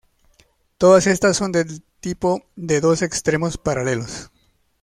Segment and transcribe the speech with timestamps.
[0.79, 4.31] Todas estas son del tipo de dos extremos paralelos.